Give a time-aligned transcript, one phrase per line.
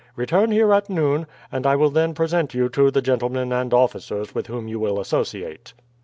[0.15, 4.33] Return here at noon, and I will then present you to the gentlemen and officers
[4.33, 5.73] with whom you will associate."